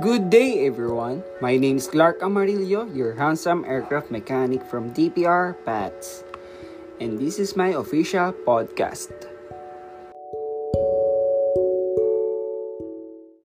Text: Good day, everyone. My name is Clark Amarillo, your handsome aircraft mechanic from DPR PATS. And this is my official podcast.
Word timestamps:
Good 0.00 0.30
day, 0.30 0.64
everyone. 0.64 1.24
My 1.42 1.56
name 1.56 1.76
is 1.76 1.88
Clark 1.90 2.22
Amarillo, 2.22 2.86
your 2.94 3.14
handsome 3.14 3.66
aircraft 3.66 4.10
mechanic 4.10 4.62
from 4.70 4.94
DPR 4.94 5.58
PATS. 5.66 6.22
And 7.00 7.18
this 7.18 7.38
is 7.38 7.56
my 7.56 7.74
official 7.74 8.32
podcast. 8.46 9.27